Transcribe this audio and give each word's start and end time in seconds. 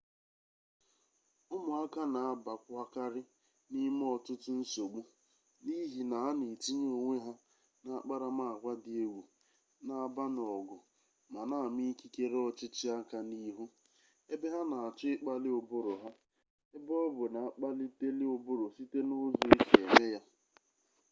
umuaka 1.55 2.01
na 2.13 2.19
abawakari 2.33 3.21
nime 3.71 4.03
otutu 4.15 4.49
nsogbu 4.61 5.01
nihi 5.65 6.01
na 6.09 6.15
ha 6.23 6.29
na 6.39 6.45
etinye 6.53 6.89
onwe 6.99 7.17
ha 7.25 7.33
na 7.83 7.91
akparamagwa 7.99 8.71
di-egwu 8.83 9.23
na 9.85 9.93
aba 10.05 10.25
n'ogu 10.35 10.77
ma 11.31 11.41
na-ama 11.49 11.81
ikikere 11.93 12.37
ochichi 12.47 12.85
aka 12.99 13.17
n'ihu 13.29 13.65
ebe 14.33 14.47
ha 14.53 14.61
na 14.69 14.75
acho 14.87 15.07
ikpali 15.15 15.49
uburu 15.59 15.93
ha 16.03 16.09
ebe-obu 16.75 17.23
na 17.33 17.39
akpaliteli 17.47 18.25
uburu 18.35 18.65
site 18.75 18.99
na 19.07 19.15
uzo 19.25 19.41
esi 19.57 19.79
eme 19.85 20.05
ya 20.13 20.21